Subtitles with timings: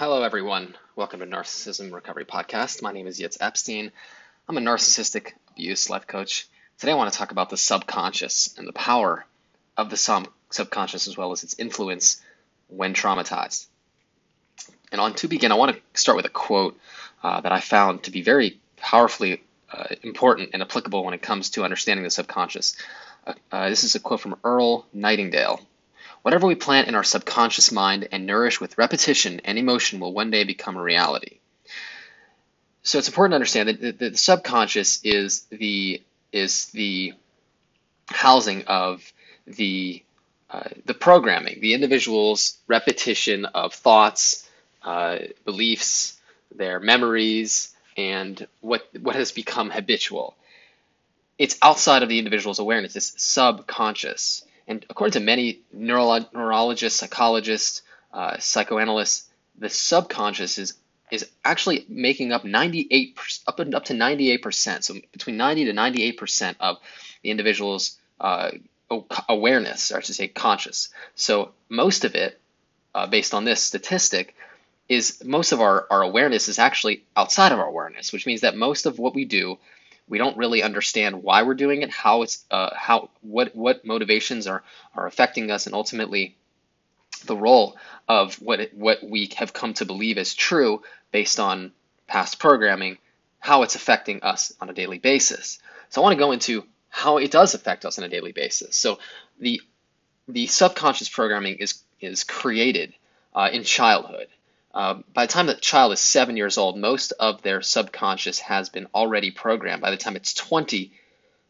[0.00, 0.74] Hello, everyone.
[0.96, 2.80] Welcome to Narcissism Recovery Podcast.
[2.80, 3.92] My name is Yitz Epstein.
[4.48, 6.48] I'm a narcissistic abuse life coach.
[6.78, 9.26] Today, I want to talk about the subconscious and the power
[9.76, 12.22] of the sub- subconscious as well as its influence
[12.68, 13.66] when traumatized.
[14.90, 16.78] And on to begin, I want to start with a quote
[17.22, 21.50] uh, that I found to be very powerfully uh, important and applicable when it comes
[21.50, 22.74] to understanding the subconscious.
[23.26, 25.60] Uh, uh this is a quote from Earl Nightingale.
[26.22, 30.30] Whatever we plant in our subconscious mind and nourish with repetition and emotion will one
[30.30, 31.38] day become a reality.
[32.82, 36.02] So it's important to understand that the, subconscious is the
[36.32, 37.14] is the
[38.06, 39.12] housing of
[39.46, 40.02] the
[40.50, 44.48] uh, the programming, the individual's repetition of thoughts,
[44.82, 46.20] uh, beliefs,
[46.54, 50.34] their memories, and what what has become habitual.
[51.38, 52.96] It's outside of the individual's awareness.
[52.96, 54.44] It's subconscious.
[54.70, 60.74] And according to many neuro- neurologists, psychologists, uh, psychoanalysts, the subconscious is
[61.10, 66.12] is actually making up 98 up up to 98 percent, so between 90 to 98
[66.16, 66.76] percent of
[67.24, 68.52] the individual's uh,
[69.28, 70.90] awareness, or I should say conscious.
[71.16, 72.40] So most of it,
[72.94, 74.36] uh, based on this statistic,
[74.88, 78.56] is most of our, our awareness is actually outside of our awareness, which means that
[78.56, 79.58] most of what we do
[80.10, 84.46] we don't really understand why we're doing it, how it's uh, how what what motivations
[84.48, 84.62] are
[84.94, 86.36] are affecting us, and ultimately
[87.24, 87.76] the role
[88.08, 91.72] of what it, what we have come to believe is true based on
[92.08, 92.98] past programming,
[93.38, 95.60] how it's affecting us on a daily basis.
[95.90, 98.76] So I want to go into how it does affect us on a daily basis.
[98.76, 98.98] So
[99.38, 99.62] the
[100.26, 102.94] the subconscious programming is is created
[103.32, 104.26] uh, in childhood.
[104.72, 108.68] Uh, by the time the child is seven years old, most of their subconscious has
[108.68, 109.82] been already programmed.
[109.82, 110.92] By the time it's 20,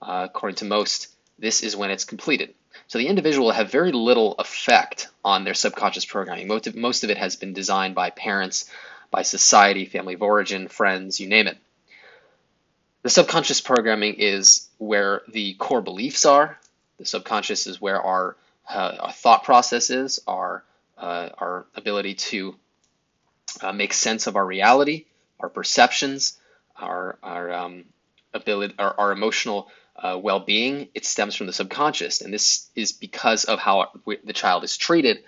[0.00, 2.54] uh, according to most, this is when it's completed.
[2.86, 6.48] So the individual will have very little effect on their subconscious programming.
[6.48, 8.70] Most of, most of it has been designed by parents,
[9.10, 11.58] by society, family of origin, friends, you name it.
[13.02, 16.58] The subconscious programming is where the core beliefs are.
[16.98, 18.36] The subconscious is where our,
[18.68, 20.62] uh, our thought process is, our,
[20.96, 22.54] uh, our ability to
[23.60, 25.06] uh, make sense of our reality,
[25.40, 26.38] our perceptions,
[26.76, 27.84] our our um,
[28.34, 30.88] ability, our, our emotional uh, well-being.
[30.94, 35.22] It stems from the subconscious, and this is because of how the child is treated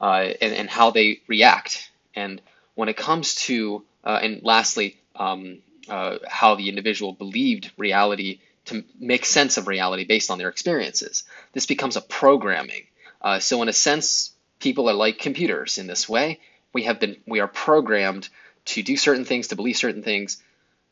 [0.00, 1.90] uh, and, and how they react.
[2.14, 2.40] And
[2.74, 5.58] when it comes to, uh, and lastly, um,
[5.88, 11.24] uh, how the individual believed reality to make sense of reality based on their experiences.
[11.52, 12.86] This becomes a programming.
[13.22, 16.40] Uh, so, in a sense, people are like computers in this way
[16.76, 18.28] we have been we are programmed
[18.66, 20.42] to do certain things, to believe certain things,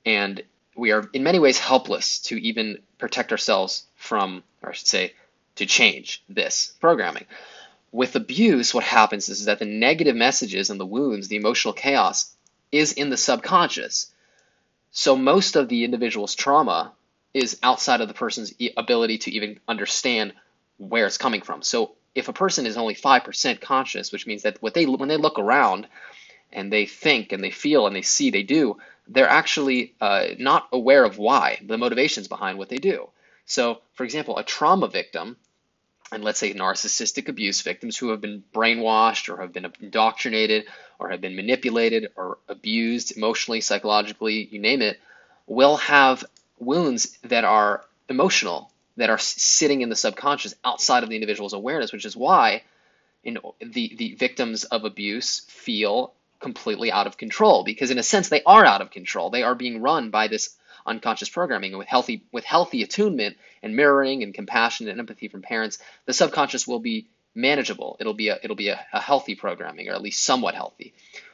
[0.06, 0.42] and
[0.74, 5.12] we are in many ways helpless to even protect ourselves from, or I should say,
[5.56, 7.26] to change this programming.
[7.92, 12.34] With abuse, what happens is that the negative messages and the wounds, the emotional chaos,
[12.72, 14.10] is in the subconscious.
[14.90, 16.92] So most of the individual's trauma
[17.34, 20.32] is outside of the person's ability to even understand
[20.78, 21.60] where it's coming from.
[21.60, 25.16] So if a person is only 5% conscious, which means that what they when they
[25.16, 25.88] look around
[26.52, 30.68] and they think and they feel and they see they do, they're actually uh, not
[30.72, 33.08] aware of why, the motivations behind what they do.
[33.46, 35.36] So, for example, a trauma victim,
[36.12, 40.66] and let's say narcissistic abuse victims who have been brainwashed or have been indoctrinated
[40.98, 44.98] or have been manipulated or abused emotionally, psychologically, you name it,
[45.46, 46.24] will have
[46.58, 51.92] wounds that are emotional that are sitting in the subconscious outside of the individual's awareness,
[51.92, 52.62] which is why
[53.24, 58.02] you know, the, the victims of abuse feel completely out of control because in a
[58.02, 59.30] sense they are out of control.
[59.30, 60.54] They are being run by this
[60.86, 65.40] unconscious programming and with healthy with healthy attunement and mirroring and compassion and empathy from
[65.40, 67.96] parents, the subconscious will be manageable.
[67.98, 70.92] It'll be a it'll be a, a healthy programming or at least somewhat healthy.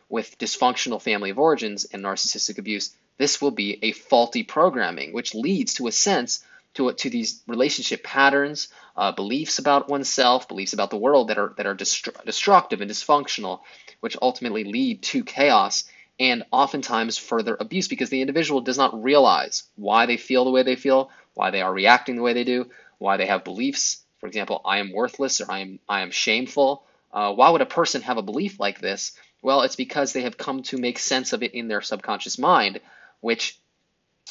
[0.08, 5.34] With dysfunctional family of origins and narcissistic abuse, this will be a faulty programming, which
[5.34, 6.44] leads to a sense
[6.74, 11.54] to to these relationship patterns, uh, beliefs about oneself, beliefs about the world that are
[11.56, 13.60] that are destru- destructive and dysfunctional,
[14.00, 15.84] which ultimately lead to chaos
[16.18, 20.62] and oftentimes further abuse because the individual does not realize why they feel the way
[20.62, 24.04] they feel, why they are reacting the way they do, why they have beliefs.
[24.18, 26.84] For example, I am worthless or I am I am shameful.
[27.12, 29.12] Uh, why would a person have a belief like this?
[29.42, 32.80] Well, it's because they have come to make sense of it in their subconscious mind,
[33.20, 33.58] which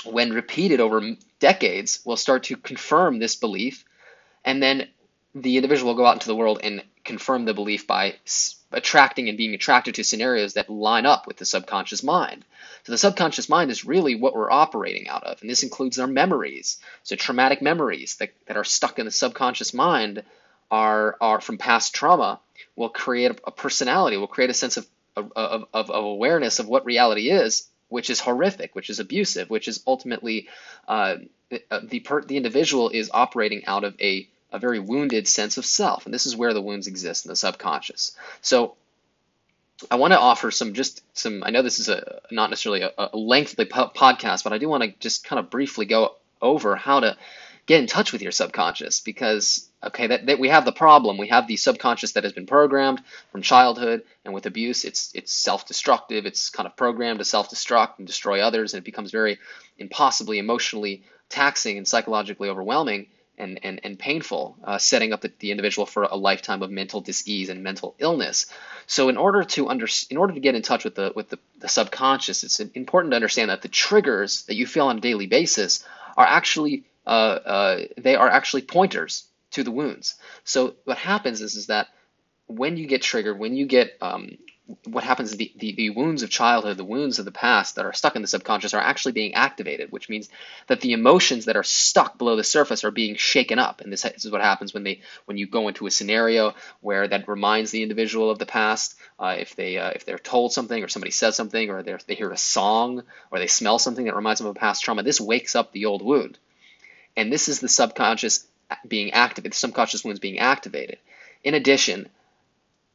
[0.06, 3.86] when repeated over decades, will start to confirm this belief,
[4.46, 4.88] and then
[5.36, 8.16] the individual will go out into the world and confirm the belief by
[8.72, 12.46] attracting and being attracted to scenarios that line up with the subconscious mind.
[12.84, 16.08] So the subconscious mind is really what we're operating out of, and this includes our
[16.08, 16.78] memories.
[17.04, 20.24] So traumatic memories that, that are stuck in the subconscious mind
[20.72, 22.40] are, are from past trauma
[22.76, 26.86] will create a, personality, will create a sense of of, of, of awareness of what
[26.86, 30.48] reality is, which is horrific, which is abusive, which is ultimately
[30.88, 31.18] uh,
[31.84, 36.06] the per, the individual is operating out of a a very wounded sense of self,
[36.06, 38.16] and this is where the wounds exist in the subconscious.
[38.42, 38.76] So
[39.90, 41.44] I want to offer some just some.
[41.44, 44.68] I know this is a not necessarily a, a lengthy po- podcast, but I do
[44.68, 47.18] want to just kind of briefly go over how to
[47.70, 51.20] get in touch with your subconscious because okay that, that we have the problem.
[51.20, 53.00] We have the subconscious that has been programmed
[53.32, 54.86] from childhood and with abuse.
[54.86, 56.26] It's it's self-destructive.
[56.26, 59.38] It's kind of programmed to self-destruct and destroy others and it becomes very
[59.78, 63.06] impossibly emotionally taxing and psychologically overwhelming
[63.38, 67.02] and, and, and painful, uh, setting up the, the, individual for a lifetime of mental
[67.02, 68.48] disease and mental illness.
[68.88, 71.40] So in order to under, in order to get in touch with the with the,
[71.60, 75.28] the subconscious, it's important to understand that the triggers that you feel on a daily
[75.28, 75.86] basis
[76.18, 76.84] are actually
[77.98, 80.16] they are actually pointers to the wounds.
[80.44, 81.88] So what happens is is that
[82.48, 84.38] when you get triggered, when you get um,
[84.86, 87.86] what happens is the, the, the, wounds of childhood, the wounds of the past that
[87.86, 90.30] are stuck in the subconscious are actually being activated, which means
[90.68, 93.82] that the emotions that are stuck below the surface are being shaken up.
[93.82, 97.08] And this, this is what happens when they when you go into a scenario where
[97.08, 98.96] that reminds the individual of the past.
[99.18, 102.32] Uh, if they uh, if they're told something or somebody says something or they hear
[102.32, 105.56] a song or they smell something that reminds them of a past trauma, this wakes
[105.56, 106.38] up the old wound.
[107.16, 108.46] And this is the subconscious
[108.88, 111.00] being activated, the subconscious wounds being activated.
[111.44, 112.10] In addition,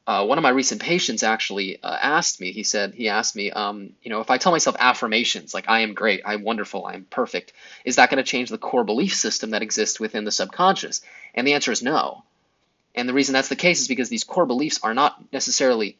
[0.06, 3.50] uh, one of my recent patients actually uh, asked me, he said, he asked me,
[3.50, 7.04] um, you know, if I tell myself affirmations like I am great, I'm wonderful, I'm
[7.04, 11.00] perfect, is that going to change the core belief system that exists within the subconscious?
[11.34, 12.24] And the answer is no.
[12.94, 15.96] And the reason that's the case is because these core beliefs are not necessarily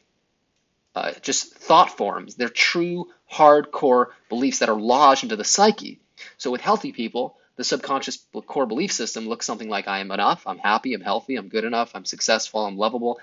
[0.93, 5.99] uh, just thought forms, they're true, hardcore beliefs that are lodged into the psyche.
[6.37, 10.45] So with healthy people, the subconscious core belief system looks something like I am enough,
[10.45, 13.19] I'm happy, I'm healthy, I'm good enough, I'm successful, I'm lovable.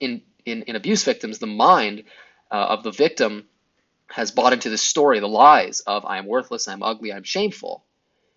[0.00, 2.04] In, in, in abuse victims, the mind
[2.50, 3.46] uh, of the victim
[4.08, 7.84] has bought into the story, the lies of I am worthless, I'm ugly, I'm shameful.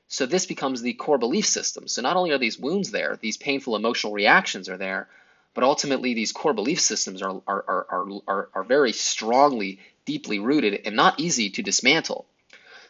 [0.08, 1.88] So this becomes the core belief system.
[1.88, 5.10] So not only are these wounds there, these painful emotional reactions are there,
[5.54, 10.82] but ultimately these core belief systems are, are, are, are, are very strongly, deeply rooted
[10.86, 12.28] and not easy to dismantle.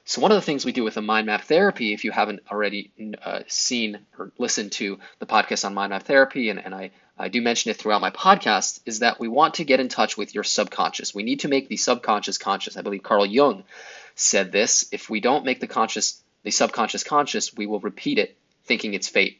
[0.05, 2.41] So one of the things we do with the mind map therapy, if you haven't
[2.51, 2.91] already
[3.23, 7.29] uh, seen or listened to the podcast on mind map therapy, and, and I, I
[7.29, 10.35] do mention it throughout my podcast, is that we want to get in touch with
[10.35, 11.15] your subconscious.
[11.15, 12.75] We need to make the subconscious conscious.
[12.75, 13.63] I believe Carl Jung
[14.15, 14.89] said this.
[14.91, 18.35] If we don't make the conscious, the subconscious conscious, we will repeat it,
[18.65, 19.39] thinking it's fate.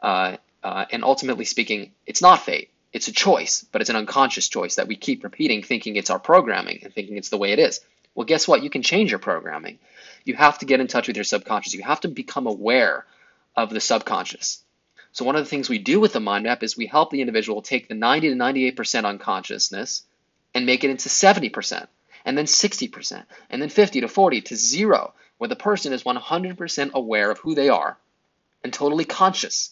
[0.00, 2.70] Uh, uh, and ultimately speaking, it's not fate.
[2.92, 6.20] It's a choice, but it's an unconscious choice that we keep repeating, thinking it's our
[6.20, 7.80] programming and thinking it's the way it is.
[8.14, 8.62] Well, guess what?
[8.62, 9.78] You can change your programming.
[10.24, 11.74] You have to get in touch with your subconscious.
[11.74, 13.04] You have to become aware
[13.56, 14.62] of the subconscious.
[15.12, 17.20] So one of the things we do with the mind map is we help the
[17.20, 20.02] individual take the 90 to 98% unconsciousness
[20.54, 21.86] and make it into 70%,
[22.24, 26.92] and then 60%, and then 50 to 40 to zero, where the person is 100%
[26.92, 27.96] aware of who they are
[28.64, 29.70] and totally conscious.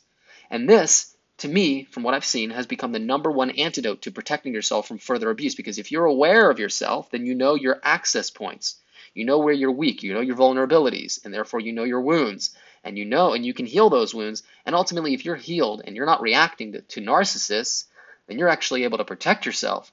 [0.50, 1.11] And this,
[1.42, 4.86] to me, from what I've seen, has become the number one antidote to protecting yourself
[4.86, 5.56] from further abuse.
[5.56, 8.76] Because if you're aware of yourself, then you know your access points.
[9.12, 12.54] You know where you're weak, you know your vulnerabilities, and therefore you know your wounds.
[12.84, 14.44] And you know, and you can heal those wounds.
[14.64, 17.86] And ultimately, if you're healed and you're not reacting to, to narcissists,
[18.28, 19.92] then you're actually able to protect yourself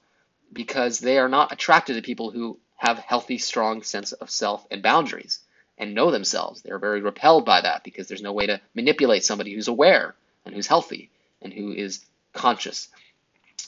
[0.53, 4.83] because they are not attracted to people who have healthy, strong sense of self and
[4.83, 5.39] boundaries
[5.79, 6.61] and know themselves.
[6.61, 10.13] They're very repelled by that because there's no way to manipulate somebody who's aware
[10.45, 11.09] and who's healthy
[11.41, 12.89] and who is conscious.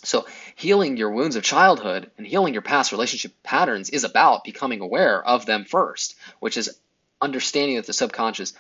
[0.04, 0.26] So,
[0.56, 5.24] healing your wounds of childhood and healing your past relationship patterns is about becoming aware
[5.24, 6.78] of them first, which is
[7.22, 8.54] understanding that the subconscious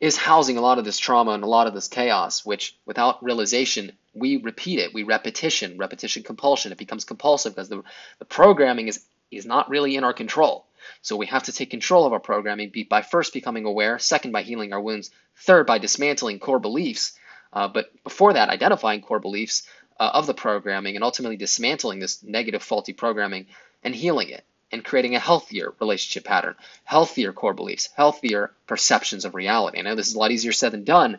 [0.00, 3.22] is housing a lot of this trauma and a lot of this chaos, which without
[3.22, 4.94] realization, we repeat it.
[4.94, 6.72] We repetition, repetition compulsion.
[6.72, 7.82] It becomes compulsive because the,
[8.18, 10.66] the programming is, is not really in our control.
[11.02, 14.42] So we have to take control of our programming by first becoming aware, second by
[14.42, 17.12] healing our wounds, third by dismantling core beliefs,
[17.52, 19.64] uh, but before that, identifying core beliefs
[19.98, 23.46] uh, of the programming and ultimately dismantling this negative, faulty programming
[23.82, 26.54] and healing it and creating a healthier relationship pattern,
[26.84, 29.78] healthier core beliefs, healthier perceptions of reality.
[29.78, 31.18] I know this is a lot easier said than done,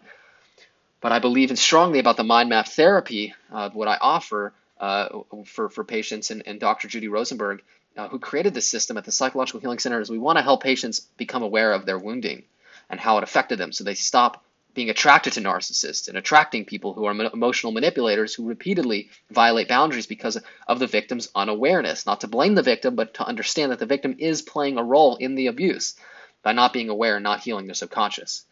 [1.01, 5.69] but I believe strongly about the mind map therapy, uh, what I offer uh, for,
[5.69, 6.87] for patients, and, and Dr.
[6.87, 7.61] Judy Rosenberg,
[7.97, 10.63] uh, who created this system at the Psychological Healing Center, is we want to help
[10.63, 12.43] patients become aware of their wounding
[12.89, 14.43] and how it affected them so they stop
[14.73, 20.07] being attracted to narcissists and attracting people who are emotional manipulators who repeatedly violate boundaries
[20.07, 22.05] because of the victim's unawareness.
[22.05, 25.17] Not to blame the victim, but to understand that the victim is playing a role
[25.17, 25.95] in the abuse
[26.41, 28.45] by not being aware and not healing their subconscious.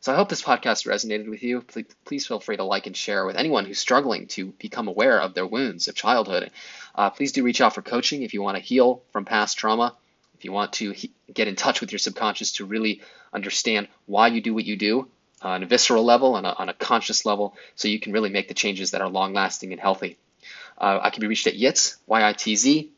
[0.00, 1.62] So I hope this podcast resonated with you.
[2.04, 5.34] Please, feel free to like and share with anyone who's struggling to become aware of
[5.34, 6.50] their wounds of childhood.
[6.94, 9.94] Uh, please do reach out for coaching if you want to heal from past trauma.
[10.38, 14.28] If you want to he- get in touch with your subconscious to really understand why
[14.28, 15.06] you do what you do
[15.42, 18.54] on a visceral level and on a conscious level, so you can really make the
[18.54, 20.18] changes that are long lasting and healthy.
[20.78, 22.92] Uh, I can be reached at YITZ, Y-I-T-Z,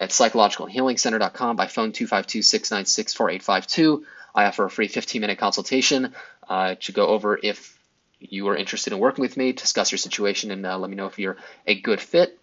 [0.00, 4.02] at psychologicalhealingcenter.com by phone 252-696-4852.
[4.34, 6.14] I offer a free 15-minute consultation
[6.48, 7.78] uh, to go over if
[8.20, 11.06] you are interested in working with me, discuss your situation, and uh, let me know
[11.06, 12.38] if you're a good fit.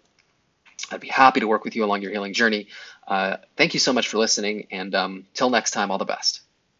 [0.90, 2.68] I'd be happy to work with you along your healing journey.
[3.06, 6.45] Uh, thank you so much for listening, and um, till next time, all the best.